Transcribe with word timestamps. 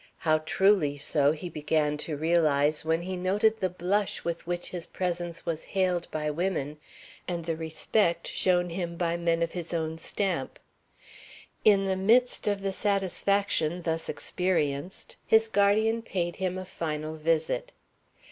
How 0.17 0.39
truly 0.39 0.97
so, 0.97 1.31
he 1.31 1.47
began 1.47 1.95
to 2.09 2.17
realize 2.17 2.83
when 2.83 3.03
he 3.03 3.15
noted 3.15 3.59
the 3.59 3.69
blush 3.69 4.23
with 4.23 4.47
which 4.47 4.69
his 4.71 4.87
presence 4.87 5.45
was 5.45 5.63
hailed 5.77 6.09
by 6.09 6.31
women 6.31 6.79
and 7.27 7.45
the 7.45 7.55
respect 7.55 8.25
shown 8.27 8.71
him 8.71 8.95
by 8.95 9.15
men 9.15 9.43
of 9.43 9.51
his 9.51 9.75
own 9.75 9.99
stamp. 9.99 10.57
In 11.63 11.85
the 11.85 11.95
midst 11.95 12.47
of 12.47 12.63
the 12.63 12.71
satisfaction 12.71 13.83
thus 13.83 14.09
experienced 14.09 15.17
his 15.27 15.47
guardian 15.47 16.01
paid 16.01 16.37
him 16.37 16.57
a 16.57 16.65
final 16.65 17.17
visit. 17.17 17.71